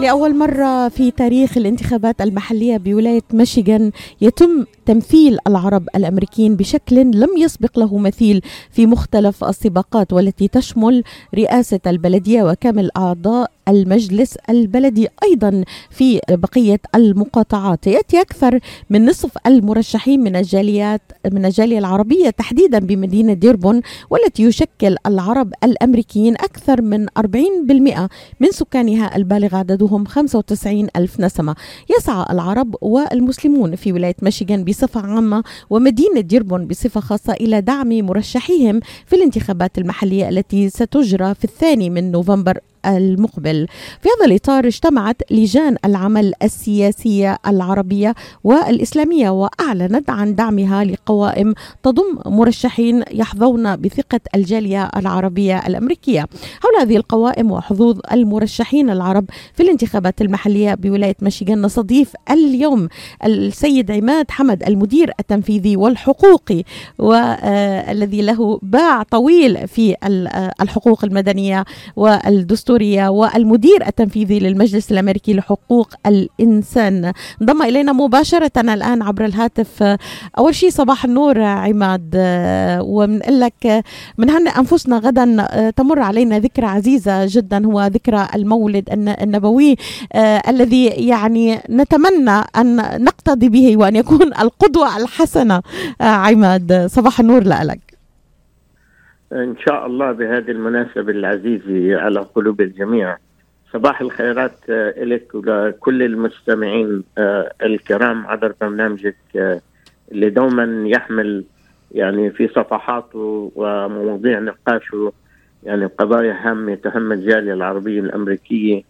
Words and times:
لأول 0.00 0.36
مرة 0.36 0.88
في 0.88 1.10
تاريخ 1.10 1.56
الانتخابات 1.56 2.20
المحلية 2.20 2.76
بولاية 2.76 3.22
ميشيغان 3.32 3.90
يتم 4.20 4.64
تمثيل 4.86 5.38
العرب 5.46 5.88
الأمريكيين 5.96 6.56
بشكل 6.56 6.96
لم 7.00 7.28
يسبق 7.38 7.78
له 7.78 7.98
مثيل 7.98 8.42
في 8.70 8.86
مختلف 8.86 9.44
السباقات 9.44 10.12
والتي 10.12 10.48
تشمل 10.48 11.04
رئاسة 11.34 11.80
البلدية 11.86 12.42
وكامل 12.42 12.90
أعضاء 12.96 13.50
المجلس 13.68 14.36
البلدي 14.50 15.08
أيضا 15.24 15.64
في 15.90 16.20
بقية 16.30 16.80
المقاطعات. 16.94 17.86
يأتي 17.86 18.20
أكثر 18.20 18.60
من 18.90 19.06
نصف 19.06 19.30
المرشحين 19.46 20.20
من 20.20 20.36
الجاليات 20.36 21.02
من 21.32 21.44
الجالية 21.44 21.78
العربية 21.78 22.30
تحديدا 22.30 22.78
بمدينة 22.78 23.32
ديربون 23.32 23.80
والتي 24.10 24.42
يشكل 24.42 24.96
العرب 25.06 25.52
الأمريكيين 25.64 26.34
أكثر 26.34 26.82
من 26.82 27.06
40% 27.18 28.08
من 28.40 28.50
سكانها 28.50 29.16
البالغ 29.16 29.56
عددهم 29.56 30.04
95 30.04 30.88
ألف 30.96 31.20
نسمة. 31.20 31.56
يسعى 31.98 32.26
العرب 32.30 32.76
والمسلمون 32.80 33.76
في 33.76 33.92
ولاية 33.92 34.16
ميشيغان 34.22 34.64
بصفة 34.64 35.00
عامة 35.00 35.44
ومدينة 35.70 36.20
ديربون 36.20 36.66
بصفة 36.66 37.00
خاصة 37.00 37.32
إلى 37.32 37.60
دعم 37.60 37.88
مرشحيهم 37.88 38.80
في 39.06 39.16
الانتخابات 39.16 39.78
المحلية 39.78 40.28
التي 40.28 40.68
ستجرى 40.68 41.34
في 41.34 41.44
الثاني 41.44 41.90
من 41.90 42.10
نوفمبر. 42.12 42.58
المقبل. 42.86 43.66
في 44.02 44.08
هذا 44.18 44.26
الإطار 44.26 44.66
اجتمعت 44.66 45.16
لجان 45.30 45.76
العمل 45.84 46.32
السياسية 46.42 47.38
العربية 47.46 48.14
والإسلامية 48.44 49.30
وأعلنت 49.30 50.10
عن 50.10 50.34
دعمها 50.34 50.84
لقوائم 50.84 51.54
تضم 51.82 52.18
مرشحين 52.26 53.04
يحظون 53.12 53.76
بثقة 53.76 54.20
الجالية 54.34 54.90
العربية 54.96 55.66
الأمريكية. 55.66 56.20
حول 56.62 56.80
هذه 56.80 56.96
القوائم 56.96 57.50
وحظوظ 57.52 57.98
المرشحين 58.12 58.90
العرب 58.90 59.24
في 59.54 59.62
الانتخابات 59.62 60.20
المحلية 60.20 60.74
بولاية 60.74 61.16
ميشيغان 61.22 61.62
نستضيف 61.62 62.12
اليوم 62.30 62.88
السيد 63.24 63.90
عماد 63.90 64.30
حمد 64.30 64.62
المدير 64.62 65.12
التنفيذي 65.20 65.76
والحقوقي 65.76 66.62
والذي 66.98 68.22
له 68.22 68.58
باع 68.62 69.02
طويل 69.02 69.68
في 69.68 69.96
الحقوق 70.60 71.04
المدنية 71.04 71.64
والدستور 71.96 72.67
سوريا 72.68 73.08
والمدير 73.08 73.86
التنفيذي 73.86 74.38
للمجلس 74.38 74.92
الأمريكي 74.92 75.34
لحقوق 75.34 75.88
الإنسان. 76.06 77.12
انضم 77.40 77.62
إلينا 77.62 77.92
مباشرة 77.92 78.50
الآن 78.56 79.02
عبر 79.02 79.24
الهاتف. 79.24 79.96
أول 80.38 80.54
شيء 80.54 80.70
صباح 80.70 81.04
النور 81.04 81.40
عماد. 81.40 82.10
وبنقول 82.80 83.40
لك 83.40 83.84
بنهنئ 84.18 84.58
أنفسنا 84.58 84.98
غدا 84.98 85.46
تمر 85.76 85.98
علينا 85.98 86.38
ذكرى 86.38 86.66
عزيزة 86.66 87.26
جدا 87.26 87.66
هو 87.66 87.86
ذكرى 87.86 88.28
المولد 88.34 88.84
النبوي 89.22 89.76
الذي 90.48 90.86
يعني 90.86 91.58
نتمنى 91.70 92.44
أن 92.56 92.76
نقتدي 93.04 93.48
به 93.48 93.76
وأن 93.76 93.96
يكون 93.96 94.26
القدوة 94.40 94.96
الحسنة. 94.96 95.62
عماد 96.00 96.86
صباح 96.90 97.20
النور 97.20 97.42
لك. 97.44 97.87
إن 99.32 99.56
شاء 99.66 99.86
الله 99.86 100.12
بهذه 100.12 100.50
المناسبة 100.50 101.12
العزيزة 101.12 102.00
على 102.00 102.20
قلوب 102.20 102.60
الجميع. 102.60 103.16
صباح 103.72 104.00
الخيرات 104.00 104.70
آه، 104.70 105.04
لك 105.04 105.34
ولكل 105.34 106.02
المستمعين 106.02 107.04
آه، 107.18 107.52
الكرام 107.62 108.26
عبر 108.26 108.54
برنامجك 108.60 109.16
آه، 109.36 109.60
اللي 110.12 110.30
دوما 110.30 110.88
يحمل 110.88 111.44
يعني 111.92 112.30
في 112.30 112.48
صفحاته 112.48 113.52
ومواضيع 113.56 114.38
نقاشه 114.38 115.12
يعني 115.62 115.86
قضايا 115.86 116.36
هامة 116.42 116.74
تهم 116.74 117.12
الجالية 117.12 117.52
العربية 117.52 118.00
الأمريكية 118.00 118.82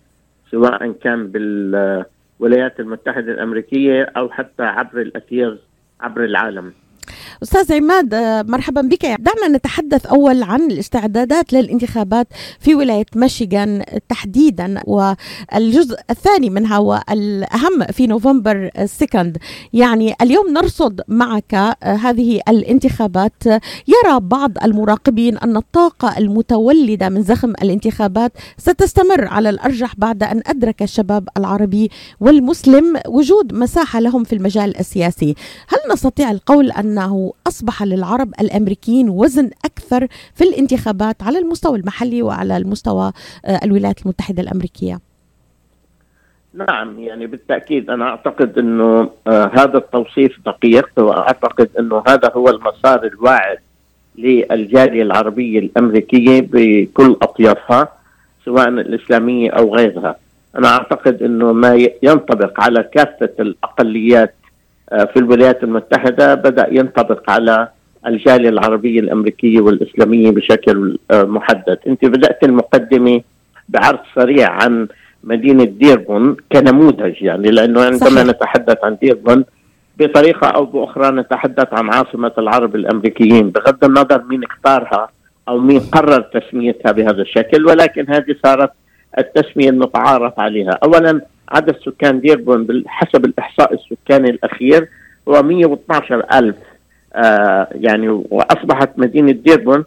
سواء 0.50 0.92
كان 0.92 1.26
بالولايات 1.26 2.80
المتحدة 2.80 3.32
الأمريكية 3.32 4.02
أو 4.16 4.28
حتى 4.30 4.62
عبر 4.62 5.00
الأثير 5.00 5.58
عبر 6.00 6.24
العالم. 6.24 6.72
أستاذ 7.42 7.72
عماد 7.72 8.14
آه، 8.14 8.42
مرحبا 8.42 8.80
بك. 8.80 9.06
دعنا 9.06 9.48
نتحدث 9.56 10.06
أول 10.06 10.42
عن 10.42 10.70
الاستعدادات 10.70 11.52
للانتخابات 11.52 12.26
في 12.60 12.74
ولاية 12.74 13.06
ميشيغان 13.16 13.84
تحديدا 14.08 14.82
والجزء 14.86 15.96
الثاني 16.10 16.50
منها 16.50 16.78
والأهم 16.78 17.84
في 17.92 18.06
نوفمبر 18.06 18.70
السكند 18.78 19.38
يعني 19.72 20.14
اليوم 20.22 20.48
نرصد 20.52 21.00
معك 21.08 21.54
آه، 21.54 21.76
هذه 21.82 22.40
الانتخابات. 22.48 23.42
يرى 23.88 24.20
بعض 24.20 24.52
المراقبين 24.64 25.38
أن 25.38 25.56
الطاقة 25.56 26.18
المتولدة 26.18 27.08
من 27.08 27.22
زخم 27.22 27.50
الانتخابات 27.50 28.32
ستستمر 28.58 29.24
على 29.28 29.50
الأرجح 29.50 29.94
بعد 29.96 30.22
أن 30.22 30.42
أدرك 30.46 30.82
الشباب 30.82 31.28
العربي 31.36 31.90
والمسلم 32.20 33.00
وجود 33.08 33.54
مساحة 33.54 34.00
لهم 34.00 34.24
في 34.24 34.32
المجال 34.32 34.78
السياسي. 34.78 35.34
هل 35.68 35.78
نستطيع 35.92 36.30
القول 36.30 36.70
أنه 36.70 37.27
أصبح 37.46 37.82
للعرب 37.82 38.32
الأمريكيين 38.40 39.08
وزن 39.08 39.50
أكثر 39.64 40.06
في 40.34 40.44
الانتخابات 40.44 41.22
على 41.22 41.38
المستوى 41.38 41.78
المحلي 41.78 42.22
وعلى 42.22 42.56
المستوى 42.56 43.12
آه، 43.44 43.60
الولايات 43.64 44.02
المتحدة 44.02 44.42
الأمريكية. 44.42 45.00
نعم 46.54 46.98
يعني 46.98 47.26
بالتأكيد 47.26 47.90
أنا 47.90 48.04
أعتقد 48.04 48.58
أنه 48.58 49.10
آه 49.26 49.50
هذا 49.54 49.78
التوصيف 49.78 50.40
دقيق 50.46 50.90
وأعتقد 50.98 51.68
أنه 51.78 52.02
هذا 52.08 52.32
هو 52.36 52.48
المسار 52.48 53.06
الواعد 53.06 53.58
للجالية 54.18 55.02
العربية 55.02 55.58
الأمريكية 55.58 56.48
بكل 56.52 57.16
أطيافها 57.22 57.88
سواء 58.44 58.68
الإسلامية 58.68 59.50
أو 59.50 59.74
غيرها. 59.74 60.16
أنا 60.58 60.68
أعتقد 60.68 61.22
أنه 61.22 61.52
ما 61.52 61.88
ينطبق 62.02 62.60
على 62.60 62.82
كافة 62.82 63.30
الأقليات 63.40 64.34
في 64.88 65.16
الولايات 65.16 65.64
المتحدة 65.64 66.34
بدأ 66.34 66.66
ينطبق 66.70 67.30
على 67.30 67.68
الجالية 68.06 68.48
العربية 68.48 69.00
الأمريكية 69.00 69.60
والإسلامية 69.60 70.30
بشكل 70.30 70.98
آه، 71.10 71.22
محدد 71.22 71.78
أنت 71.86 72.04
بدأت 72.04 72.44
المقدمة 72.44 73.20
بعرض 73.68 73.98
سريع 74.14 74.50
عن 74.50 74.88
مدينة 75.24 75.64
ديربون 75.64 76.36
كنموذج 76.52 77.22
يعني 77.22 77.50
لأنه 77.50 77.80
عندما 77.84 77.98
صحيح. 77.98 78.24
نتحدث 78.24 78.76
عن 78.84 78.96
ديربون 79.02 79.44
بطريقة 79.98 80.48
أو 80.48 80.64
بأخرى 80.64 81.10
نتحدث 81.10 81.68
عن 81.72 81.90
عاصمة 81.94 82.32
العرب 82.38 82.74
الأمريكيين 82.74 83.50
بغض 83.50 83.84
النظر 83.84 84.22
مين 84.24 84.44
اختارها 84.44 85.08
أو 85.48 85.58
مين 85.58 85.80
قرر 85.80 86.20
تسميتها 86.20 86.92
بهذا 86.92 87.22
الشكل 87.22 87.66
ولكن 87.66 88.06
هذه 88.08 88.36
صارت 88.44 88.70
التسمية 89.18 89.70
المتعارف 89.70 90.40
عليها 90.40 90.78
أولا 90.84 91.20
عدد 91.48 91.76
سكان 91.86 92.20
ديربون 92.20 92.84
حسب 92.86 93.24
الإحصاء 93.24 93.74
السكاني 93.74 94.30
الأخير 94.30 94.88
هو 95.28 95.42
112 95.42 96.22
ألف 96.32 96.56
آه 97.14 97.68
يعني 97.74 98.08
وأصبحت 98.08 98.90
مدينة 98.98 99.32
ديربون 99.32 99.84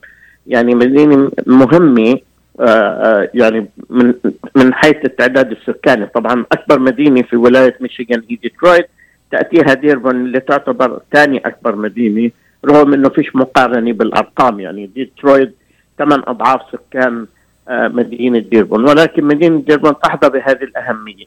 يعني 0.47 0.75
مدينة 0.75 1.31
مهمة 1.47 2.17
آه 2.59 2.63
آه 2.63 3.29
يعني 3.33 3.65
من 3.89 4.13
من 4.55 4.73
حيث 4.73 4.95
التعداد 5.05 5.51
السكاني. 5.51 6.05
طبعا 6.05 6.45
أكبر 6.51 6.79
مدينة 6.79 7.21
في 7.21 7.35
ولاية 7.35 7.75
ميشيغان 7.79 8.21
هي 8.29 8.35
ديترويت. 8.35 8.85
تأتيها 9.31 9.73
ديربون 9.73 10.15
اللي 10.15 10.39
تعتبر 10.39 10.99
ثاني 11.11 11.37
أكبر 11.37 11.75
مدينة. 11.75 12.31
رغم 12.65 12.93
أنه 12.93 13.09
فيش 13.09 13.35
مقارنة 13.35 13.93
بالأرقام 13.93 14.59
يعني 14.59 14.87
ديترويت 14.95 15.55
ثمان 15.97 16.21
أضعاف 16.27 16.61
سكان 16.71 17.25
مدينة 17.69 18.39
ديربون 18.39 18.89
ولكن 18.89 19.23
مدينة 19.23 19.61
ديربون 19.61 19.99
تحظى 19.99 20.29
بهذه 20.29 20.63
الأهمية. 20.63 21.25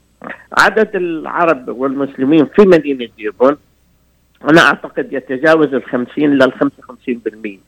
عدد 0.58 0.96
العرب 0.96 1.68
والمسلمين 1.68 2.46
في 2.46 2.62
مدينة 2.62 3.08
ديربون 3.16 3.56
أنا 4.50 4.60
أعتقد 4.60 5.12
يتجاوز 5.12 5.74
الخمسين 5.74 6.30
للخمسة 6.30 6.74
وخمسين 6.78 7.20
بالمئة 7.24 7.58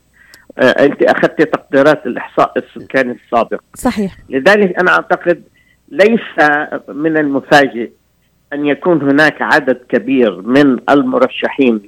آه، 0.57 0.85
أنت 0.85 1.03
أخذت 1.03 1.41
تقديرات 1.41 2.05
الإحصاء 2.05 2.53
السكاني 2.57 3.11
السابق. 3.11 3.61
صحيح. 3.75 4.17
لذلك 4.29 4.79
أنا 4.79 4.91
أعتقد 4.91 5.43
ليس 5.89 6.49
من 6.87 7.17
المفاجئ 7.17 7.89
أن 8.53 8.65
يكون 8.65 9.01
هناك 9.01 9.41
عدد 9.41 9.77
كبير 9.89 10.41
من 10.41 10.79
المرشحين 10.89 11.81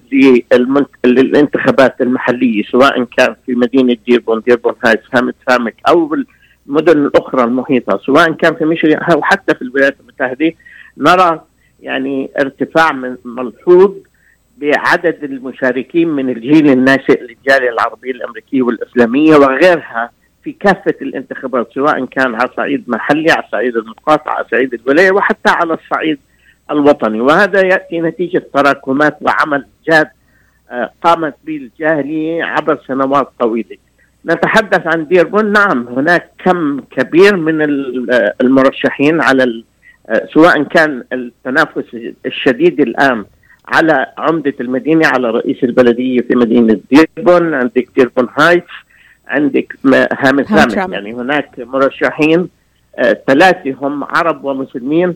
للانتخابات 1.05 2.01
المحلية 2.01 2.63
سواء 2.63 3.03
كان 3.03 3.35
في 3.45 3.55
مدينة 3.55 3.97
ديربون 4.07 4.41
ديربون 4.47 4.73
هاي 4.85 4.97
فهمت 5.11 5.35
فهمك 5.47 5.75
أو 5.87 6.15
المدن 6.69 7.05
الاخرى 7.05 7.43
المحيطة 7.43 7.97
سواء 8.05 8.31
كان 8.31 8.55
في 8.55 8.65
ميشيغان 8.65 9.11
أو 9.11 9.23
حتى 9.23 9.55
في 9.55 9.61
الولايات 9.61 9.95
المتحدة 9.99 10.51
نرى 10.97 11.41
يعني 11.81 12.29
ارتفاع 12.39 12.91
من 12.91 13.17
ملحوظ 13.25 13.91
بعدد 14.57 15.23
المشاركين 15.23 16.09
من 16.09 16.29
الجيل 16.29 16.69
الناشئ 16.69 17.21
للجالية 17.21 17.69
العربية 17.69 18.11
الأمريكية 18.11 18.61
والإسلامية 18.61 19.35
وغيرها 19.35 20.11
في 20.43 20.51
كافة 20.51 20.95
الانتخابات 21.01 21.69
سواء 21.73 22.05
كان 22.05 22.35
على 22.35 22.49
صعيد 22.57 22.83
محلي 22.87 23.31
على 23.31 23.43
صعيد 23.51 23.75
المقاطعة 23.77 24.33
على 24.33 24.45
صعيد 24.51 24.73
الولاية 24.73 25.11
وحتى 25.11 25.49
على 25.49 25.73
الصعيد 25.73 26.19
الوطني. 26.71 27.21
وهذا 27.21 27.61
يأتي 27.65 28.01
نتيجة 28.01 28.43
تراكمات 28.53 29.17
وعمل 29.21 29.65
جاد 29.87 30.09
آه، 30.71 30.91
قامت 31.03 31.35
به 31.43 31.57
الجالية 31.57 32.43
عبر 32.43 32.79
سنوات 32.87 33.29
طويلة. 33.39 33.77
نتحدث 34.25 34.87
عن 34.87 35.07
ديربون 35.07 35.51
نعم 35.51 35.87
هناك 35.87 36.31
كم 36.45 36.79
كبير 36.79 37.35
من 37.35 37.61
المرشحين 38.41 39.21
على 39.21 39.63
سواء 40.33 40.63
كان 40.63 41.03
التنافس 41.13 41.97
الشديد 42.25 42.81
الآن 42.81 43.25
على 43.67 44.05
عمدة 44.17 44.53
المدينة 44.59 45.07
على 45.07 45.29
رئيس 45.29 45.63
البلدية 45.63 46.21
في 46.21 46.35
مدينة 46.35 46.79
ديربون 46.91 47.53
عندك 47.53 47.87
ديربون 47.95 48.27
هايتس 48.37 48.71
عندك 49.27 49.75
هامترامك 49.85 50.93
يعني 50.93 51.13
هناك 51.13 51.49
مرشحين 51.59 52.47
ثلاثة 53.27 53.75
هم 53.81 54.03
عرب 54.03 54.43
ومسلمين 54.45 55.15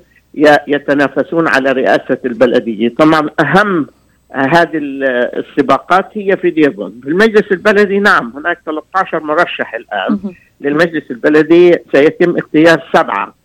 يتنافسون 0.67 1.47
على 1.47 1.71
رئاسة 1.71 2.17
البلدية. 2.25 2.89
طبعا 2.89 3.29
أهم 3.39 3.87
هذه 4.33 4.69
السباقات 4.73 6.09
هي 6.13 6.37
في 6.37 6.49
ديربون 6.49 6.99
في 7.03 7.09
المجلس 7.09 7.51
البلدي 7.51 7.99
نعم 7.99 8.33
هناك 8.35 8.59
13 8.65 9.19
مرشح 9.23 9.73
الآن. 9.73 10.19
للمجلس 10.61 11.11
البلدي 11.11 11.75
سيتم 11.95 12.37
اختيار 12.37 12.83
سبعة. 12.93 13.35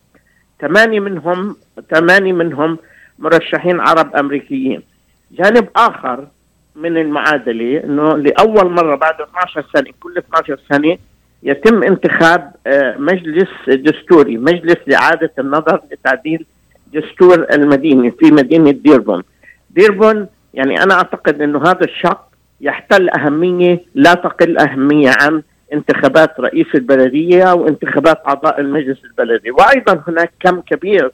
ثمانية 0.61 1.01
منهم 1.01 1.57
ثمانية 1.95 2.33
منهم 2.33 2.79
مرشحين 3.19 3.81
عرب 3.81 4.17
أمريكيين. 4.17 4.83
جانب 5.33 5.69
آخر 5.77 6.27
من 6.77 6.97
المعادلة 6.97 7.85
أنه 7.85 8.17
لأول 8.17 8.71
مرة 8.71 8.97
بعد 8.97 9.21
12 9.21 9.65
سنة 9.75 9.93
كل 10.01 10.19
12 10.19 10.59
سنة 10.73 10.99
يتم 11.43 11.83
انتخاب 11.83 12.53
آه، 12.67 12.97
مجلس 12.99 13.49
دستوري 13.69 14.37
مجلس 14.37 14.77
لإعادة 14.87 15.33
النظر 15.39 15.81
لتعديل 15.93 16.47
دستور 16.95 17.47
المدينة 17.53 18.11
في 18.11 18.31
مدينة 18.31 18.71
ديربون. 18.71 19.23
ديربون 19.71 20.27
يعني 20.55 20.83
أنا 20.83 20.95
أعتقد 20.95 21.43
إنه 21.43 21.63
هذا 21.63 21.85
الشق 21.85 22.29
يحتل 22.61 23.09
أهمية 23.11 23.81
لا 23.95 24.15
تقل 24.15 24.59
أهمية 24.59 25.11
عن 25.21 25.43
انتخابات 25.73 26.41
رئيس 26.41 26.67
البلدية 26.75 27.43
أو 27.45 27.69
انتخابات 27.69 28.23
أعضاء 28.27 28.61
المجلس 28.61 28.99
البلدي. 29.05 29.51
وأيضا 29.51 30.03
هناك 30.09 30.33
كم 30.41 30.61
كبير 30.61 31.11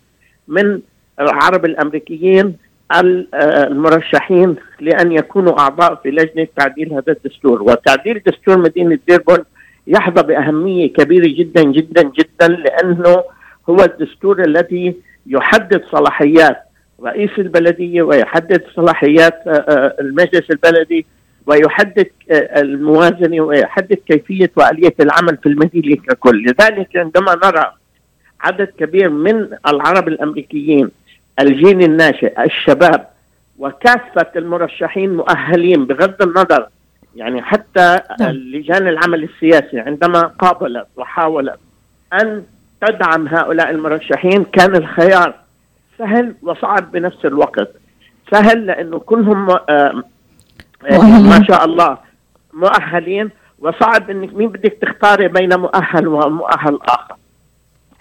من 0.48 0.80
العرب 1.20 1.64
الأمريكيين 1.64 2.56
المرشحين 2.92 4.56
لأن 4.80 5.12
يكونوا 5.12 5.60
أعضاء 5.60 5.94
في 5.94 6.10
لجنة 6.10 6.46
تعديل 6.56 6.92
هذا 6.92 7.12
الدستور. 7.12 7.62
وتعديل 7.62 8.22
دستور 8.26 8.58
مدينة 8.58 8.98
ديربون 9.08 9.38
يحظى 9.86 10.22
بأهمية 10.22 10.92
كبيرة 10.92 11.26
جدا 11.38 11.62
جدا 11.62 12.02
جدا 12.02 12.48
لأنه 12.48 13.22
هو 13.70 13.76
الدستور 13.76 14.42
الذي 14.42 14.94
يحدد 15.26 15.82
صلاحيات 15.90 16.56
رئيس 17.02 17.30
البلدية 17.38 18.02
ويحدد 18.02 18.62
صلاحيات 18.76 19.42
آه، 19.46 19.50
آه، 19.50 19.96
المجلس 20.00 20.50
البلدي 20.50 21.06
ويحدد 21.46 22.10
آه، 22.30 22.60
الموازنة 22.60 23.40
ويحدد 23.40 23.98
كيفية 24.08 24.50
واليه 24.56 24.94
العمل 25.00 25.36
في 25.36 25.48
المدينة 25.48 25.96
ككل، 25.96 26.44
لذلك 26.44 26.96
عندما 26.96 27.34
نرى 27.44 27.72
عدد 28.40 28.68
كبير 28.78 29.10
من 29.10 29.48
العرب 29.66 30.08
الأمريكيين 30.08 30.90
الجيل 31.40 31.82
الناشئ 31.82 32.44
الشباب 32.44 33.06
وكافة 33.58 34.26
المرشحين 34.36 35.16
مؤهلين 35.16 35.86
بغض 35.86 36.22
النظر 36.22 36.68
يعني 37.16 37.42
حتى 37.42 38.00
نعم. 38.20 38.30
لجان 38.30 38.88
العمل 38.88 39.24
السياسي 39.24 39.80
عندما 39.80 40.22
قابلت 40.22 40.86
وحاولت 40.96 41.58
أن 42.12 42.42
تدعم 42.80 43.28
هؤلاء 43.28 43.70
المرشحين 43.70 44.44
كان 44.44 44.76
الخيار 44.76 45.43
سهل 45.98 46.34
وصعب 46.42 46.92
بنفس 46.92 47.24
الوقت. 47.24 47.70
سهل 48.30 48.66
لأنه 48.66 48.98
كلهم 48.98 49.50
آه 49.50 50.02
ما 51.30 51.44
شاء 51.48 51.64
الله 51.64 51.98
مؤهلين. 52.52 53.30
وصعب 53.58 54.10
إنك 54.10 54.34
مين 54.34 54.48
بدك 54.48 54.78
تختاري 54.82 55.28
بين 55.28 55.60
مؤهل 55.60 56.08
ومؤهل 56.08 56.78
آخر؟ 56.82 57.16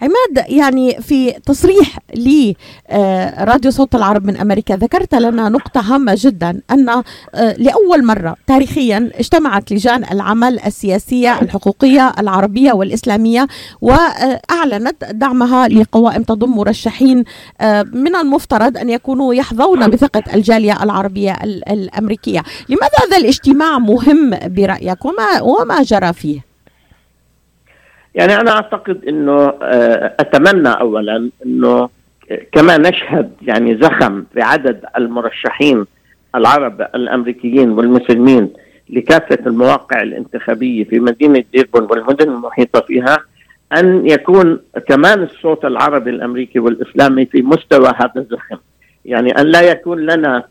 عماد 0.04 0.46
يعني 0.48 1.02
في 1.02 1.32
تصريح 1.32 2.00
لراديو 2.16 3.72
آه، 3.72 3.76
صوت 3.76 3.96
العرب 3.96 4.26
من 4.26 4.38
أمريكا 4.38 4.76
ذكرت 4.76 5.16
لنا 5.16 5.50
نقطة 5.50 5.82
هامة 5.82 6.16
جدا 6.18 6.62
أن 6.72 6.90
آه، 6.90 7.04
لأول 7.36 8.06
مرة 8.06 8.36
تاريخيا 8.48 9.12
اجتمعت 9.16 9.72
لجان 9.72 10.04
العمل 10.12 10.60
السياسية 10.60 11.42
الحقوقية 11.42 12.14
العربية 12.20 12.74
والإسلامية 12.74 13.48
وأعلنت 13.82 15.04
دعمها 15.04 15.68
لقوائم 15.68 16.24
تضم 16.24 16.50
مرشحين 16.50 17.24
آه، 17.62 17.84
من 17.84 18.16
المفترض 18.16 18.78
أن 18.78 18.90
يكونوا 18.90 19.34
يحظون 19.34 19.88
بثقة 19.88 20.24
الجالية 20.34 20.84
العربية 20.84 21.38
الأمريكية، 21.44 22.44
لماذا 22.70 22.94
هذا 23.08 23.18
الاجتماع 23.18 23.80
مهم 23.80 24.30
برأيك 24.46 25.06
وما 25.06 25.42
وما 25.42 25.84
جرى 25.84 26.14
فيه؟ 26.14 26.53
يعني 28.16 28.36
أنا 28.36 28.52
أعتقد 28.52 29.06
إنه 29.08 29.54
آه، 29.62 30.16
أتمنى 30.20 30.70
اولا 30.70 31.30
إنه 31.46 31.90
كما 32.52 32.78
نشهد 32.78 33.32
يعني 33.42 33.78
زخم 33.78 34.24
في 34.34 34.42
عدد 34.42 34.86
المرشحين 34.98 35.86
العرب 36.36 36.82
الأمريكيين 36.82 37.72
والمسلمين 37.72 38.50
لكافة 38.90 39.38
المواقع 39.48 40.02
الانتخابية 40.02 40.84
في 40.84 41.00
مدينة 41.00 41.44
ديربون 41.54 41.84
والمدن 41.84 42.30
المحيطة 42.30 42.82
فيها 42.82 43.18
أن 43.78 44.08
يكون 44.08 44.60
كمان 44.88 45.24
الصوت 45.24 45.66
العربي 45.66 46.10
الأمريكي 46.10 46.60
والإسلامي 46.60 47.26
في 47.26 47.42
مستوى 47.42 47.88
هذا 47.88 48.12
الزخم. 48.18 48.58
يعني 49.06 49.32
أن 49.32 49.46
لا 49.46 49.62
يكون 49.62 50.06
لنا 50.06 50.44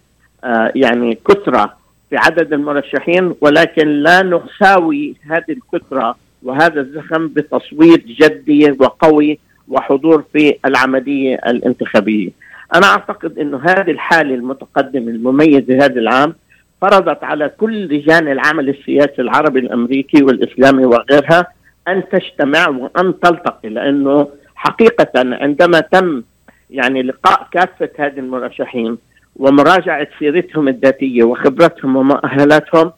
آه، 0.45 0.73
يعني 0.75 1.19
كثرة 1.29 1.77
في 2.11 2.17
عدد 2.17 2.53
المرشحين 2.53 3.35
ولكن 3.41 3.89
لا 3.89 4.23
نساوي 4.23 5.15
هذه 5.31 5.45
الكثرة 5.51 6.17
وهذا 6.45 6.81
الزخم 6.81 7.29
بتصويت 7.29 8.07
جدي 8.07 8.71
وقوي 8.71 9.39
وحضور 9.69 10.25
في 10.33 10.59
العملية 10.67 11.35
الانتخابية. 11.35 12.31
أنا 12.75 12.87
أعتقد 12.87 13.39
إنه 13.39 13.61
هذه 13.65 13.91
الحالة 13.91 14.35
المتقدمة 14.35 15.11
المميزة 15.11 15.85
هذا 15.85 16.01
العام 16.01 16.35
فرضت 16.81 17.25
على 17.25 17.49
كل 17.49 17.85
لجان 17.85 18.29
العمل 18.29 18.69
السياسي 18.69 19.23
العربي 19.23 19.61
الأمريكي 19.61 20.23
والإسلامي 20.23 20.85
وغيرها 20.85 21.47
أن 21.89 22.03
تجتمع 22.13 22.69
وأن 22.69 23.21
تلتقي 23.21 23.69
لأنه 23.69 24.29
حقيقة 24.55 25.11
عندما 25.17 25.81
تم 25.81 26.23
يعني 26.71 27.03
لقاء 27.03 27.49
كافة 27.53 27.91
هذه 27.99 28.19
المرشحين 28.19 28.99
ومراجعة 29.37 30.07
سيرتهم 30.19 30.69
الذاتية 30.69 31.25
وخبرتهم 31.25 31.97
ومؤهلاتهم 31.97 32.93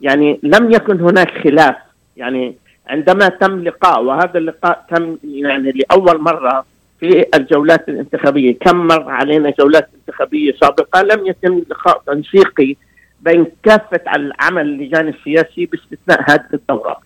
يعني 0.00 0.40
لم 0.42 0.70
يكن 0.70 1.00
هناك 1.00 1.30
خلاف 1.44 1.76
يعني 2.16 2.54
عندما 2.90 3.28
تم 3.28 3.62
لقاء 3.64 4.02
وهذا 4.02 4.38
اللقاء 4.38 4.86
تم 4.90 5.16
يعني 5.24 5.72
لأول 5.72 6.20
مرة 6.20 6.64
في 7.00 7.26
الجولات 7.34 7.88
الانتخابية، 7.88 8.58
كم 8.60 8.76
مر 8.86 9.10
علينا 9.10 9.50
جولات 9.58 9.88
انتخابية 9.94 10.52
سابقة؟ 10.60 11.02
لم 11.02 11.26
يتم 11.26 11.62
لقاء 11.70 12.02
تنسيقي 12.06 12.76
بين 13.20 13.46
كافة 13.62 14.00
العمل 14.16 14.62
اللجان 14.62 15.08
السياسي 15.08 15.66
باستثناء 15.66 16.30
هذه 16.30 16.48
الدوره. 16.54 16.96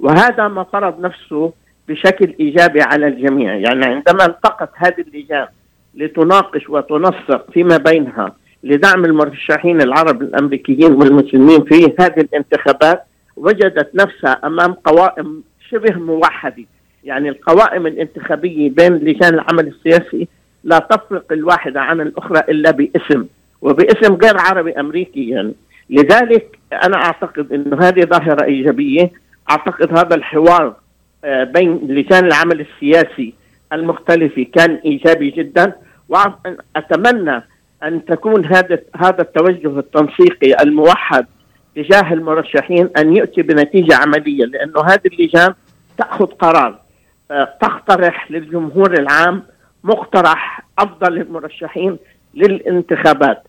وهذا 0.00 0.48
ما 0.48 0.64
فرض 0.64 1.00
نفسه 1.00 1.52
بشكل 1.88 2.34
إيجابي 2.40 2.82
على 2.82 3.06
الجميع، 3.06 3.54
يعني 3.54 3.84
عندما 3.84 4.26
التقت 4.26 4.70
هذه 4.74 5.00
اللجان 5.00 5.46
لتناقش 5.94 6.70
وتنسق 6.70 7.50
فيما 7.50 7.76
بينها 7.76 8.32
لدعم 8.64 9.04
المرشحين 9.04 9.82
العرب 9.82 10.22
الأمريكيين 10.22 10.92
والمسلمين 10.92 11.64
في 11.64 11.94
هذه 12.00 12.20
الانتخابات 12.20 13.04
وجدت 13.36 13.94
نفسها 13.94 14.40
أمام 14.44 14.72
قوائم 14.72 15.42
شبه 15.70 15.98
موحدة. 15.98 16.64
يعني 17.04 17.28
القوائم 17.28 17.86
الانتخابية 17.86 18.70
بين 18.70 18.92
لجان 18.94 19.34
العمل 19.34 19.66
السياسي 19.66 20.28
لا 20.64 20.78
تفرق 20.78 21.32
الواحده 21.32 21.80
عن 21.80 22.00
الأخرى 22.00 22.40
إلا 22.48 22.70
باسم 22.70 23.26
وباسم 23.62 24.14
غير 24.14 24.38
عربي 24.38 24.72
أمريكي 24.72 25.28
يعني. 25.28 25.54
لذلك 25.90 26.58
أنا 26.72 26.96
أعتقد 26.96 27.52
إنه 27.52 27.78
هذه 27.80 28.04
ظاهرة 28.04 28.44
إيجابية. 28.44 29.12
أعتقد 29.50 29.98
هذا 29.98 30.14
الحوار 30.14 30.76
آه، 31.24 31.44
بين 31.44 31.80
لجان 31.88 32.24
العمل 32.24 32.60
السياسي 32.60 33.34
المختلفة 33.72 34.46
كان 34.52 34.80
إيجابي 34.84 35.30
جدا. 35.30 35.72
وأتمنى 36.08 37.42
أن 37.82 38.04
تكون 38.04 38.44
هذا 38.44 38.78
هذا 38.96 39.22
التوجه 39.22 39.78
التنسيقي 39.78 40.62
الموحد 40.62 41.26
تجاه 41.76 42.12
المرشحين 42.12 42.88
أن 42.98 43.16
ياتي 43.16 43.42
بنتيجة 43.42 43.96
عملية 43.96 44.44
لأنه 44.44 44.80
هذه 44.80 45.06
اللجان 45.06 45.54
تأخذ 45.98 46.26
قرار 46.26 46.80
آه، 47.30 47.54
تقترح 47.60 48.30
للجمهور 48.30 48.92
العام 48.92 49.42
مقترح 49.84 50.62
أفضل 50.78 51.20
المرشحين 51.20 51.96
للانتخابات. 52.34 53.42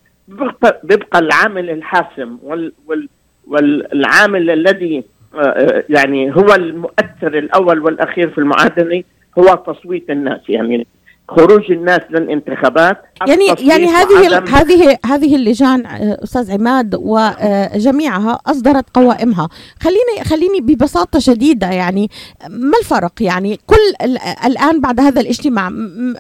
بيبقى 0.84 1.20
العامل 1.20 1.70
الحاسم 1.70 2.38
وال 2.44 2.74
وال 2.88 3.10
والعامل 3.48 4.50
الذي 4.50 5.04
آه، 5.36 5.40
آه، 5.40 5.84
يعني 5.90 6.36
هو 6.36 6.56
المؤثر 6.56 7.38
الأول 7.38 7.80
والأخير 7.80 8.30
في 8.30 8.38
المعادله 8.38 9.04
هو 9.40 9.56
تصويت 9.56 10.10
الناس 10.10 10.42
يعني 10.50 10.88
خروج 11.28 11.72
الناس 11.72 12.00
للانتخابات 12.10 12.98
يعني 13.28 13.46
يعني 13.60 13.86
هذه 13.86 14.44
هذه 14.50 14.98
هذه 15.06 15.36
اللجان 15.36 15.86
آه، 15.86 16.24
أستاذ 16.24 16.52
عماد 16.52 16.96
وجميعها 16.96 18.40
أصدرت 18.48 18.86
قوائمها. 18.94 19.50
خليني 19.82 20.24
خليني 20.26 20.62
ببساطة 20.62 21.20
شديدة 21.20 21.68
يعني 21.68 22.10
ما 22.50 22.78
الفرق 22.80 23.12
يعني؟ 23.22 23.60
كل 23.68 24.08
الآن 24.46 24.82
بعد 24.82 25.00
هذا 25.00 25.22
الاجتماع 25.22 25.70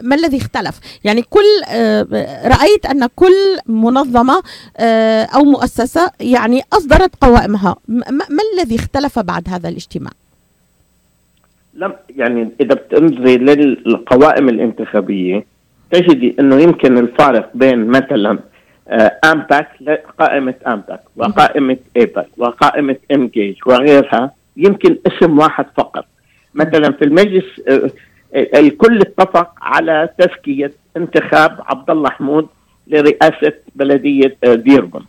ما 0.02 0.16
الذي 0.16 0.38
اختلف؟ 0.38 0.80
يعني 1.04 1.22
كل 1.22 1.64
آه، 1.68 2.48
رأيت 2.48 2.86
أن 2.86 3.08
كل 3.16 3.58
منظمة 3.66 4.42
آه، 4.78 5.24
أو 5.24 5.44
مؤسسة 5.44 6.12
يعني 6.20 6.62
أصدرت 6.74 7.12
قوائمها. 7.22 7.76
ما 7.88 8.44
الذي 8.54 8.76
اختلف 8.76 9.20
بعد 9.20 9.50
هذا 9.50 9.70
الاجتماع؟ 9.70 10.12
لم 11.75 11.94
يعني 12.15 12.50
إذا 12.62 12.75
بتنظري 12.75 13.38
للقوائم 13.38 14.50
الانتخابية 14.50 15.46
تجدي 15.91 16.36
إنه 16.39 16.62
يمكن 16.62 16.98
الفارق 16.98 17.50
بين 17.53 17.88
مثلا 17.88 18.39
آه، 18.88 19.12
AMPAC 19.25 19.68
قائمه 20.20 20.53
AMPAC 20.68 21.02
وقائمة 21.15 21.77
إيباك 21.98 22.27
وقائمة 22.38 22.96
إنجيج 23.12 23.55
وغيرها 23.65 24.32
يمكن 24.58 24.98
اسم 25.08 25.39
واحد 25.39 25.65
فقط. 25.77 26.05
مثلا 26.53 26.91
في 26.91 27.05
المجلس 27.05 27.46
آه، 27.67 27.89
الكل 28.36 29.01
اتفق 29.01 29.51
على 29.62 30.10
تزكية 30.17 30.72
انتخاب 30.98 31.58
عبد 31.65 31.89
الله 31.89 32.10
حمود 32.10 32.48
لرئاسة 32.88 33.53
بلدية 33.75 34.36
آه، 34.44 34.53
ديربون 34.53 35.05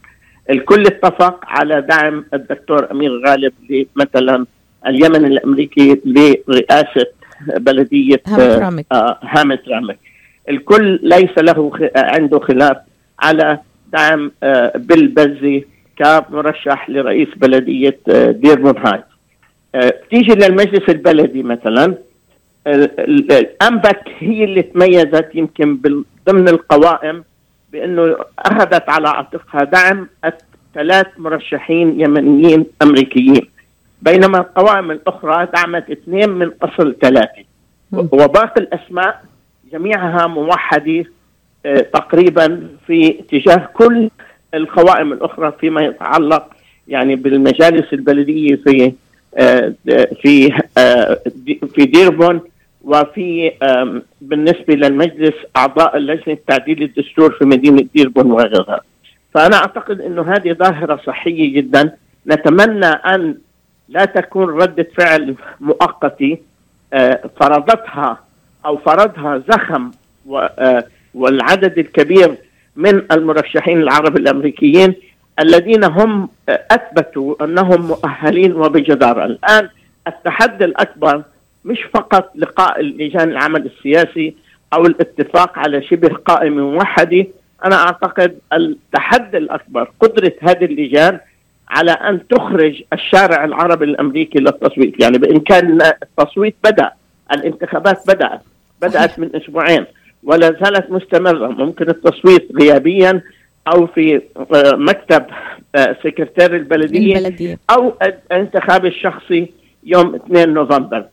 الكل 0.50 0.82
اتفق 0.86 1.40
على 1.44 1.80
دعم 1.80 2.24
الدكتور 2.34 2.90
أمير 2.90 3.26
غالب 3.26 3.52
مثلا 3.96 4.46
اليمن 4.86 5.24
الأمريكي 5.24 6.00
لرئاسه 6.04 7.06
بلدية 7.56 8.22
هامت 8.26 8.86
آه 8.92 9.18
هامت 9.22 9.68
رامك. 9.68 9.98
الكل 10.48 11.00
ليس 11.02 11.38
له 11.38 11.72
عنده 11.96 12.38
خلاف 12.38 12.76
على 13.20 13.58
دعم 13.92 14.32
آه 14.42 14.72
بيل 14.76 15.08
بزي 15.08 15.64
كمرشح 15.96 16.90
لرئيس 16.90 17.28
بلدية 17.36 17.98
آه 18.08 18.30
دير 18.30 18.74
آه 19.74 19.94
تيجي 20.10 20.34
للمجلس 20.34 20.88
البلدي 20.88 21.42
مثلا 21.42 21.94
الانبك 22.66 24.00
هي 24.18 24.44
اللي 24.44 24.62
تميزت 24.62 25.28
يمكن 25.34 25.78
ضمن 26.28 26.48
القوائم 26.48 27.24
بأنه 27.72 28.16
أخذت 28.38 28.88
على 28.88 29.08
عاتقها 29.08 29.64
دعم 29.64 30.08
ثلاث 30.74 31.06
مرشحين 31.18 32.00
يمنيين 32.00 32.66
أمريكيين. 32.82 33.46
بينما 34.02 34.38
القوائم 34.38 34.90
الأخرى 34.90 35.48
دعمت 35.54 35.90
اثنين 35.90 36.30
من 36.30 36.50
أصل 36.62 36.96
ثلاثة. 37.02 37.44
وباقي 37.92 38.60
الأسماء 38.60 39.22
جميعها 39.72 40.26
موحدة 40.26 41.04
آه، 41.66 41.80
تقريبا 41.80 42.68
في 42.86 43.20
اتجاه 43.20 43.68
كل 43.74 44.10
القوائم 44.54 45.12
الأخرى 45.12 45.52
فيما 45.60 45.84
يتعلق 45.84 46.46
يعني 46.88 47.16
بالمجالس 47.16 47.92
البلدية 47.92 48.56
في 48.56 48.92
آه، 49.38 49.74
في 50.22 50.62
آه، 50.78 51.20
في 51.74 51.84
ديربون 51.84 52.40
وفي 52.84 53.52
بالنسبة 54.20 54.74
للمجلس 54.74 55.34
أعضاء 55.56 55.96
اللجنة 55.96 56.38
تعديل 56.48 56.82
الدستور 56.82 57.32
في 57.32 57.44
مدينة 57.44 57.86
ديربون 57.94 58.30
وغيرها. 58.30 58.80
فأنا 59.34 59.56
أعتقد 59.56 60.00
أنه 60.00 60.22
هذه 60.22 60.52
ظاهرة 60.52 61.00
صحية 61.06 61.54
جدا. 61.54 61.92
نتمنى 62.26 62.86
أن 62.86 63.34
لا 63.88 64.04
تكون 64.04 64.62
ردة 64.62 64.86
فعل 64.98 65.34
مؤقتة 65.60 66.38
آه، 66.92 67.30
فرضتها 67.40 68.20
أو 68.66 68.76
فرضها 68.76 69.42
زخم 69.48 69.90
آه، 70.32 70.84
والعدد 71.14 71.78
الكبير 71.78 72.36
من 72.76 73.02
المرشحين 73.12 73.80
العرب 73.80 74.16
الأمريكيين 74.16 74.94
الذين 75.40 75.84
هم 75.84 76.28
آه، 76.48 76.64
أثبتوا 76.70 77.44
أنهم 77.44 77.86
مؤهلين 77.86 78.52
وبجدارة. 78.52 79.24
الآن 79.24 79.68
التحدي 80.08 80.64
الأكبر 80.64 81.22
مش 81.64 81.78
فقط 81.94 82.32
لقاء 82.34 82.80
لجان 82.82 83.28
العمل 83.28 83.66
السياسي 83.66 84.34
أو 84.74 84.86
الاتفاق 84.86 85.58
على 85.58 85.82
شبه 85.82 86.08
قائمة 86.08 86.70
موحدة 86.70 87.26
أنا 87.64 87.76
أعتقد 87.76 88.38
التحدي 88.52 89.36
الأكبر 89.36 89.90
قدرة 90.00 90.32
هذه 90.40 90.64
اللجان 90.64 91.18
على 91.68 91.90
أن 91.90 92.28
تخرج 92.28 92.82
الشارع 92.92 93.44
العربي 93.44 93.84
الأمريكي 93.84 94.38
للتصويت، 94.38 95.00
يعني 95.00 95.18
بإمكان 95.18 95.82
التصويت 96.02 96.56
بدأ، 96.64 96.90
الانتخابات 97.32 97.98
بدأت، 98.08 98.40
بدأت 98.82 99.18
من 99.18 99.36
أسبوعين 99.36 99.86
ولا 100.22 100.46
زالت 100.46 100.90
مستمرة، 100.90 101.48
ممكن 101.48 101.88
التصويت 101.88 102.48
غيابيا 102.60 103.22
أو 103.68 103.86
في 103.86 104.20
آه، 104.36 104.72
مكتب 104.72 105.24
آه، 105.74 105.96
سكرتير 106.04 106.56
البلدية, 106.56 107.18
البلدية. 107.18 107.58
أو 107.70 107.94
الانتخاب 108.02 108.86
الشخصي 108.86 109.50
يوم 109.84 110.14
2 110.14 110.54
نوفمبر. 110.54 111.04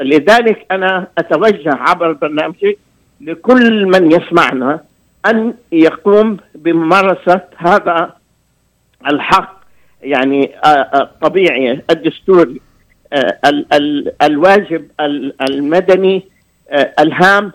لذلك 0.00 0.66
أنا 0.70 1.06
أتوجه 1.18 1.74
عبر 1.74 2.12
برنامجي 2.12 2.78
لكل 3.20 3.86
من 3.86 4.12
يسمعنا 4.12 4.80
أن 5.26 5.54
يقوم 5.72 6.36
بممارسة 6.54 7.40
هذا 7.56 8.12
الحق 9.06 9.61
يعني 10.02 10.50
آه، 10.64 10.68
آه، 10.68 11.10
طبيعي. 11.22 11.82
الدستوري 11.90 12.60
آه، 13.12 13.38
الواجب 14.22 14.88
المدني 15.50 16.22
الهام 17.00 17.52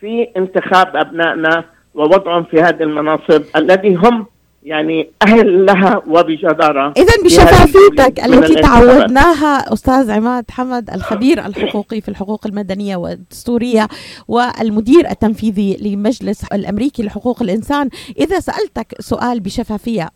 في 0.00 0.28
انتخاب 0.36 0.96
أبنائنا 0.96 1.64
ووضعهم 1.94 2.44
في 2.44 2.60
هذه 2.60 2.82
المناصب 2.82 3.42
الذي 3.56 3.94
هم 3.94 4.26
يعني 4.62 5.10
أهل 5.22 5.66
لها 5.66 6.02
وبجدارة. 6.06 6.94
إذا 6.96 7.12
بشفافيتك 7.24 8.24
التي 8.24 8.54
تعودناها 8.54 9.72
أستاذ 9.72 10.10
عماد 10.10 10.50
حمد 10.50 10.90
الخبير 10.90 11.46
الحقوقي 11.46 12.00
في 12.00 12.08
الحقوق 12.08 12.46
المدنية 12.46 12.96
والدستورية 12.96 13.88
والمدير 14.28 15.10
التنفيذي 15.10 15.76
لمجلس 15.76 16.44
الأمريكي 16.44 17.02
لحقوق 17.02 17.42
الإنسان. 17.42 17.88
إذا 18.18 18.40
سألتك 18.40 18.94
سؤال 19.00 19.40
بشفافية 19.40 20.08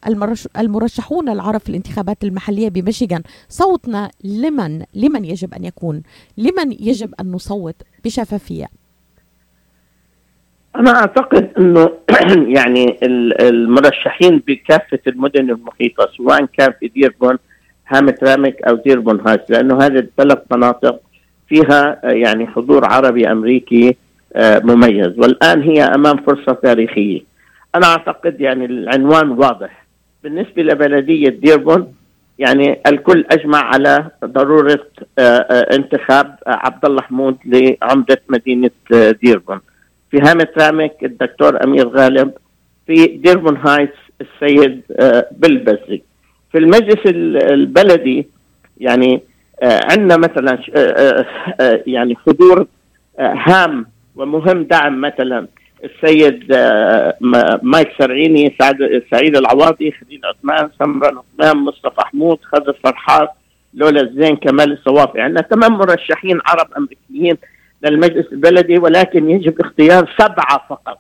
المرشحون 0.58 1.28
العرب 1.28 1.60
في 1.60 1.68
الانتخابات 1.68 2.24
المحلية 2.24 2.68
بميشيغان 2.68 3.22
صوتنا 3.48 4.10
لمن؟ 4.24 4.84
لمن 4.94 5.24
يجب 5.24 5.54
أن 5.54 5.64
يكون؟ 5.64 6.02
لمن 6.38 6.72
يجب 6.72 7.14
أن 7.20 7.32
نصوت 7.32 7.76
بشفافية؟ 8.04 8.66
أنا 10.76 10.90
أعتقد 10.90 11.50
إنه 11.58 11.90
يعني 12.58 12.98
المرشحين 13.40 14.42
بكافة 14.46 14.98
المدن 15.06 15.50
المحيطة 15.50 16.08
سواء 16.16 16.44
كان 16.44 16.72
في 16.80 16.88
ديربون 16.88 17.38
هامترامك 17.88 18.62
أو 18.62 18.74
ديربون 18.74 19.20
هايتس 19.26 19.40
لأنه 19.48 19.78
هذه 19.78 19.98
الثلاث 19.98 20.38
مناطق 20.50 21.00
فيها 21.48 22.00
يعني 22.04 22.46
حضور 22.46 22.84
عربي 22.84 23.32
أمريكي 23.32 23.96
آه، 24.36 24.58
مميز 24.64 25.18
والآن 25.18 25.62
هي 25.62 25.82
أمام 25.82 26.16
فرصة 26.16 26.52
تاريخية. 26.52 27.20
أنا 27.74 27.86
أعتقد 27.86 28.40
يعني 28.40 28.64
العنوان 28.64 29.30
واضح 29.30 29.84
بالنسبة 30.22 30.62
لبلدية 30.62 31.28
ديربون 31.28 31.94
يعني 32.38 32.80
الكل 32.86 33.24
أجمع 33.30 33.58
على 33.58 34.06
ضرورة 34.24 34.86
آه، 35.18 35.22
آه، 35.22 35.76
انتخاب 35.76 36.36
عبد 36.46 36.84
الله 36.84 37.02
حمود 37.02 37.36
لعمدة 37.46 38.22
مدينة 38.28 38.70
ديربون. 39.22 39.60
في 40.14 40.20
هامترامك 40.20 40.96
الدكتور 41.02 41.64
أمير 41.64 41.88
غالب 41.88 42.32
في 42.86 43.06
ديربون 43.06 43.56
هايتس 43.56 43.96
السيد 44.20 44.82
آه، 45.00 45.28
بلبزي 45.32 46.02
في 46.52 46.58
المجلس 46.58 47.06
البلدي 47.06 48.26
يعني 48.78 49.22
آه، 49.62 49.80
عندنا 49.90 50.16
مثلا 50.16 50.58
آه، 50.76 51.26
يعني 51.86 52.16
حضور 52.16 52.66
هام 53.18 53.86
ومهم 54.16 54.62
دعم 54.62 55.00
مثلا 55.00 55.46
السيد 55.84 56.52
مايك 57.62 57.88
سرعيني 57.98 58.56
سعيد 59.10 59.36
العواضي 59.36 59.90
خليل 59.92 60.20
عثمان 60.24 60.70
سمرة 60.78 61.24
عثمان 61.40 61.56
مصطفى 61.56 62.00
حمود 62.00 62.38
خضر 62.42 62.76
فرحات 62.84 63.28
لولا 63.74 64.00
الزين 64.00 64.36
كمال 64.36 64.72
الصوافي. 64.72 65.20
عندنا 65.20 65.42
ثمان 65.42 65.72
مرشحين 65.72 66.40
عرب 66.46 66.66
أمريكيين 66.76 67.36
للمجلس 67.90 68.26
البلدي 68.32 68.78
ولكن 68.78 69.30
يجب 69.30 69.60
اختيار 69.60 70.10
سبعة 70.18 70.66
فقط. 70.68 70.98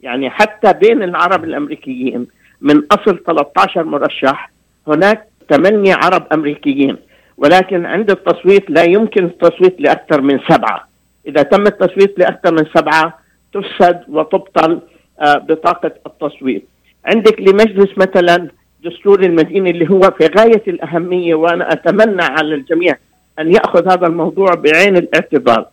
يعني 0.00 0.30
حتى 0.30 0.72
بين 0.72 1.02
العرب 1.02 1.44
الأمريكيين 1.44 2.26
من 2.60 2.82
أصل 2.92 3.18
13 3.26 3.84
مرشح 3.84 4.50
هناك 4.88 5.28
ثمانية 5.50 5.94
عرب 5.94 6.26
أمريكيين. 6.32 6.96
ولكن 7.36 7.86
عند 7.86 8.10
التصويت 8.10 8.70
لا 8.70 8.82
يمكن 8.82 9.24
التصويت 9.24 9.80
لأكثر 9.80 10.20
من 10.20 10.40
سبعة. 10.48 10.88
إذا 11.26 11.42
تم 11.42 11.62
التصويت 11.62 12.18
لأكثر 12.18 12.52
من 12.52 12.64
سبعة 12.74 13.18
تفسد 13.54 14.00
وتبطل 14.08 14.80
آه، 15.20 15.38
بطاقة 15.38 15.90
التصويت. 16.06 16.68
عندك 17.04 17.40
لمجلس 17.40 17.98
مثلا 17.98 18.48
دستور 18.84 19.20
المدينة 19.22 19.70
اللي 19.70 19.90
هو 19.90 20.00
في 20.00 20.26
غاية 20.38 20.62
الأهمية 20.68 21.34
وأنا 21.34 21.72
أتمنى 21.72 22.22
على 22.22 22.54
الجميع 22.54 22.96
أن 23.38 23.54
يأخذ 23.54 23.88
هذا 23.88 24.06
الموضوع 24.06 24.54
بعين 24.54 24.96
الاعتبار. 24.96 25.66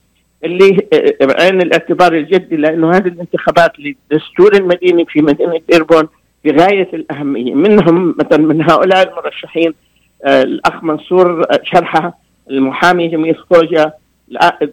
اللي 0.45 0.87
عين 1.39 1.61
الاعتبار 1.61 2.13
الجدي 2.13 2.55
لأنه 2.55 2.89
هذه 2.91 3.07
الانتخابات 3.07 3.71
للدستور 3.79 4.55
المديني 4.55 5.05
في 5.05 5.21
مدينة 5.21 5.61
ديربون 5.69 6.07
بغاية 6.45 6.89
الأهمية. 6.93 7.53
منهم 7.53 8.15
مثلا 8.19 8.37
من 8.37 8.61
هؤلاء 8.71 9.09
المرشحين 9.09 9.73
آه، 10.25 10.43
الأخ 10.43 10.83
منصور 10.83 11.45
شرحة 11.63 12.17
المحامي 12.49 13.07
جميل 13.07 13.35
خوجة 13.37 13.93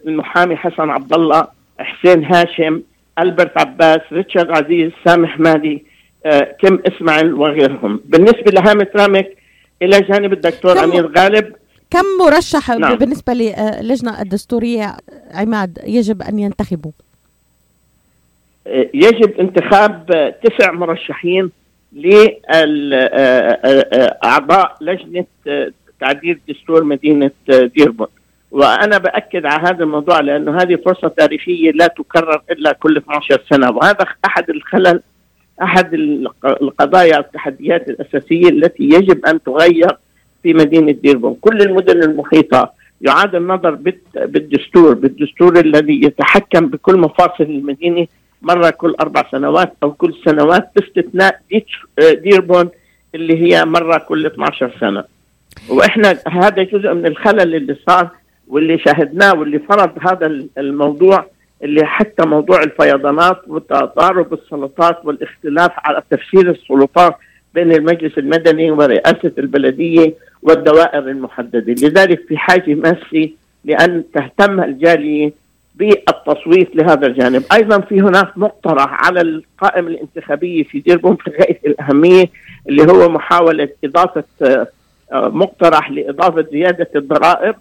المحامي 0.05 0.55
حسن 0.55 0.89
عبد 0.89 1.13
الله 1.13 1.47
حسين 1.79 2.23
هاشم 2.25 2.81
ألبرت 3.19 3.57
عباس 3.57 3.99
ريتشارد 4.11 4.51
عزيز 4.51 4.91
سامح 5.05 5.39
مالي 5.39 5.83
آه، 6.25 6.55
كم 6.61 6.79
إسماعيل 6.87 7.33
وغيرهم. 7.33 8.01
بالنسبة 8.05 8.51
لهامة 8.51 8.87
رامك 8.95 9.37
إلى 9.81 10.01
جانب 10.01 10.33
الدكتور 10.33 10.83
أمير 10.83 11.11
غالب 11.17 11.53
كم 11.91 12.05
مرشح 12.19 12.69
نعم. 12.69 12.95
بالنسبة 12.95 13.33
للجنة 13.33 14.21
الدستورية 14.21 14.97
عماد 15.33 15.79
يجب 15.83 16.21
أن 16.21 16.39
ينتخبوا 16.39 16.91
يجب 18.93 19.39
انتخاب 19.39 20.05
تسع 20.43 20.71
مرشحين 20.71 21.51
لاعضاء 22.91 24.77
لجنة 24.81 25.25
تعديل 25.99 26.39
دستور 26.49 26.83
مدينة 26.83 27.31
ديربون 27.49 28.07
وأنا 28.51 28.97
بأكد 28.97 29.45
على 29.45 29.67
هذا 29.67 29.83
الموضوع 29.83 30.19
لأنه 30.19 30.61
هذه 30.61 30.75
فرصة 30.75 31.07
تاريخية 31.07 31.71
لا 31.71 31.87
تكرر 31.87 32.41
إلا 32.51 32.73
كل 32.73 32.97
12 32.97 33.41
سنة 33.49 33.69
وهذا 33.69 34.05
أحد 34.25 34.49
الخلل 34.49 35.01
أحد 35.61 35.93
القضايا 36.45 37.19
التحديات 37.19 37.89
الأساسية 37.89 38.49
التي 38.49 38.83
يجب 38.83 39.25
أن 39.25 39.43
تغير 39.43 39.97
في 40.43 40.53
مدينة 40.53 40.91
ديربون. 40.91 41.37
كل 41.41 41.61
المدن 41.61 42.03
المحيطة 42.03 42.73
يعاد 43.01 43.35
النظر 43.35 43.77
بالدستور 44.15 44.93
بالدستور 44.93 45.59
الذي 45.59 46.03
يتحكم 46.03 46.67
بكل 46.67 46.97
مفاصل 46.97 47.43
المدينة 47.43 48.07
مرة 48.41 48.69
كل 48.69 48.95
أربع 48.99 49.25
سنوات 49.31 49.73
أو 49.83 49.91
كل 49.91 50.13
سنوات 50.25 50.69
باستثناء 50.75 51.39
ديربون 51.99 52.69
اللي 53.15 53.41
هي 53.43 53.65
مرة 53.65 53.97
كل 53.97 54.25
12 54.25 54.71
سنة. 54.79 55.03
وإحنا 55.69 56.17
هذا 56.27 56.63
جزء 56.63 56.93
من 56.93 57.05
الخلل 57.05 57.55
اللي 57.55 57.75
صار 57.87 58.09
واللي 58.47 58.77
شاهدناه 58.77 59.33
واللي 59.35 59.59
فرض 59.59 59.91
هذا 60.01 60.25
الموضوع 60.57 61.25
اللي 61.63 61.85
حتى 61.85 62.25
موضوع 62.27 62.63
الفيضانات 62.63 63.41
وتضارب 63.47 64.33
السلطات 64.33 65.05
والاختلاف 65.05 65.71
على 65.77 66.03
تفسير 66.09 66.49
السلطات 66.51 67.15
بين 67.53 67.71
المجلس 67.71 68.17
المدني 68.17 68.71
ورئاسة 68.71 69.31
البلدية 69.37 70.13
والدوائر 70.43 71.09
المحددة. 71.09 71.73
لذلك 71.87 72.27
في 72.27 72.37
حاجة 72.37 72.73
ماسة 72.73 73.29
لأن 73.65 74.03
تهتم 74.13 74.63
الجالية 74.63 75.33
بالتصويت 75.75 76.75
لهذا 76.75 77.07
الجانب. 77.07 77.43
أيضا 77.53 77.79
في 77.79 78.01
هناك 78.01 78.37
مقترح 78.37 79.05
على 79.07 79.21
القائمة 79.21 79.87
الانتخابية 79.87 80.63
في 80.63 80.79
ديربون 80.79 81.15
في 81.23 81.29
غاية 81.29 81.59
الأهمية 81.65 82.25
اللي 82.69 82.91
هو 82.91 83.09
محاولة 83.09 83.69
إضافة 83.83 84.23
آه، 84.41 84.67
مقترح 85.13 85.91
لإضافة 85.91 86.45
زيادة 86.51 86.89
الضرائب. 86.95 87.55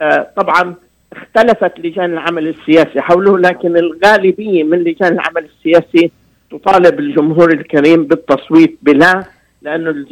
آه، 0.00 0.26
طبعا 0.36 0.74
اختلفت 1.12 1.78
لجان 1.78 2.12
العمل 2.12 2.48
السياسي 2.48 3.00
حوله 3.00 3.38
لكن 3.38 3.76
الغالبية 3.76 4.64
من 4.64 4.78
لجان 4.78 5.12
العمل 5.12 5.44
السياسي 5.44 6.10
تطالب 6.50 7.00
الجمهور 7.00 7.52
الكريم 7.52 8.04
بالتصويت 8.04 8.78
بلا 8.82 9.24
لأن 9.64 10.04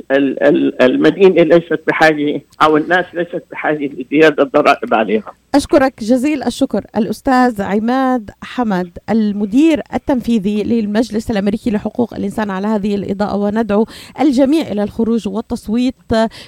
المدينة 0.80 1.42
ليست 1.42 1.80
بحاجة 1.86 2.42
أو 2.62 2.76
الناس 2.76 3.04
ليست 3.14 3.42
بحاجة 3.50 3.86
لزيادة 3.86 4.42
الضرائب 4.42 4.94
عليها. 4.94 5.32
أشكرك 5.54 5.94
جزيل 6.00 6.42
الشكر 6.42 6.84
الأستاذ 6.96 7.62
عماد 7.62 8.30
حمد 8.42 8.98
المدير 9.10 9.82
التنفيذي 9.94 10.62
للمجلس 10.62 11.30
الأمريكي 11.30 11.70
لحقوق 11.70 12.14
الإنسان 12.14 12.50
على 12.50 12.66
هذه 12.66 12.94
الإضاءة 12.94 13.36
وندعو 13.36 13.86
الجميع 14.20 14.62
إلى 14.72 14.82
الخروج 14.82 15.28
والتصويت 15.28 15.94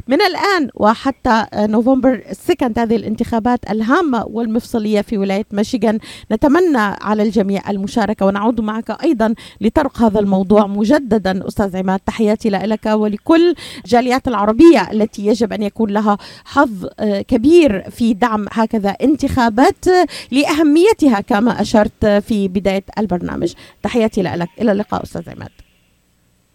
من 0.08 0.22
الآن 0.22 0.68
وحتى 0.74 1.46
نوفمبر 1.56 2.22
السكند 2.30 2.78
هذه 2.78 2.96
الانتخابات 2.96 3.70
الهامة 3.70 4.24
والمفصلية 4.26 5.00
في 5.00 5.18
ولاية 5.18 5.46
ميشيغان. 5.52 5.98
نتمنى 6.32 6.78
على 6.78 7.22
الجميع 7.22 7.70
المشاركة 7.70 8.26
ونعود 8.26 8.60
معك 8.60 9.02
أيضا 9.04 9.34
لطرق 9.60 10.02
هذا 10.02 10.20
الموضوع 10.20 10.66
مجددا. 10.66 11.48
أستاذ 11.48 11.76
عماد 11.76 12.00
تحياتي 12.06 12.50
لك 12.50 12.86
ولكل 12.96 13.54
الجاليات 13.84 14.28
العربية 14.28 14.90
التي 14.92 15.26
يجب 15.26 15.52
أن 15.52 15.62
يكون 15.62 15.90
لها 15.90 16.18
حظ 16.44 16.86
كبير 17.28 17.90
في 17.90 18.14
دعم 18.14 18.46
هكذا 18.52 18.90
انتخابات 18.90 19.84
لأهميتها 20.30 21.20
كما 21.20 21.60
أشرت 21.60 22.06
في 22.06 22.48
بداية 22.48 22.84
البرنامج. 22.98 23.54
تحياتي 23.82 24.22
لك. 24.22 24.48
إلى 24.60 24.72
اللقاء 24.72 25.02
أستاذ 25.02 25.30
عماد. 25.30 25.50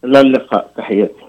إلى 0.04 0.22
اللقاء. 0.22 0.72
تحياتي. 0.78 1.29